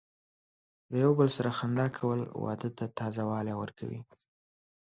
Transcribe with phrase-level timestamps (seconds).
[0.91, 4.01] د یو بل سره خندا کول، واده ته تازه والی ورکوي.